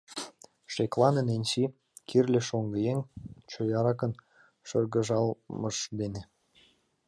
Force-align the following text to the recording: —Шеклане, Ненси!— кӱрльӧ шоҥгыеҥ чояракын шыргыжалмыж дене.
—Шеклане, 0.73 1.21
Ненси!— 1.27 1.63
кӱрльӧ 2.07 2.41
шоҥгыеҥ 2.47 2.99
чояракын 3.49 4.11
шыргыжалмыж 4.67 5.77
дене. 5.99 6.21